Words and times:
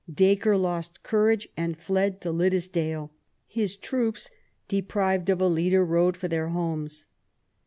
Dacre 0.11 0.57
lost 0.57 1.03
courage 1.03 1.47
and 1.55 1.77
fled 1.77 2.21
to 2.21 2.31
Liddesdale; 2.31 3.11
his 3.45 3.75
troops, 3.75 4.31
deprived 4.67 5.29
of 5.29 5.39
a 5.39 5.47
leader, 5.47 5.85
rode 5.85 6.17
for 6.17 6.27
their 6.27 6.49
homes. 6.49 7.05